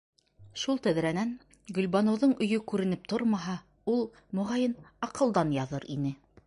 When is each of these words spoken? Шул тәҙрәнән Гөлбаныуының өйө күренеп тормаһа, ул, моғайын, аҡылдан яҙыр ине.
Шул 0.61 0.79
тәҙрәнән 0.87 1.33
Гөлбаныуының 1.79 2.33
өйө 2.47 2.59
күренеп 2.73 3.07
тормаһа, 3.15 3.57
ул, 3.97 4.05
моғайын, 4.41 4.77
аҡылдан 5.09 5.55
яҙыр 5.63 5.91
ине. 5.99 6.19